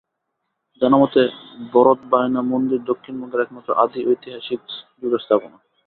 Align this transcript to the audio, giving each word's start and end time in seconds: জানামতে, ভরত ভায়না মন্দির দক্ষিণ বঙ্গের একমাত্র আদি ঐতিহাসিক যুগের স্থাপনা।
জানামতে, 0.81 1.21
ভরত 1.73 1.99
ভায়না 2.11 2.41
মন্দির 2.51 2.79
দক্ষিণ 2.85 3.13
বঙ্গের 3.21 3.43
একমাত্র 3.43 3.69
আদি 3.83 3.99
ঐতিহাসিক 4.09 4.61
যুগের 4.99 5.21
স্থাপনা। 5.25 5.57